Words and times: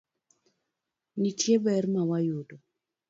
nitie 1.19 1.55
ber 1.65 1.83
ma 1.93 2.01
wayudo. 2.09 2.55